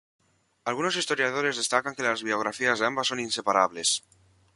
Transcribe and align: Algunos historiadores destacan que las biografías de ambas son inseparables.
Algunos 0.69 0.95
historiadores 0.95 1.57
destacan 1.57 1.93
que 1.93 2.01
las 2.01 2.23
biografías 2.23 2.79
de 2.79 2.87
ambas 2.87 3.05
son 3.05 3.19
inseparables. 3.19 4.03